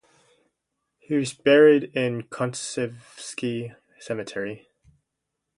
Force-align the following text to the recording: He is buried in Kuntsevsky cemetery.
He 0.97 1.13
is 1.13 1.31
buried 1.35 1.95
in 1.95 2.23
Kuntsevsky 2.23 3.75
cemetery. 3.99 4.67